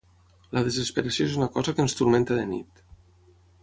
La 0.57 0.63
desesperació 0.67 1.27
és 1.29 1.37
una 1.43 1.51
cosa 1.59 1.77
que 1.77 1.87
ens 1.87 1.99
turmenta 2.01 2.43
de 2.43 2.51
nit. 2.57 2.87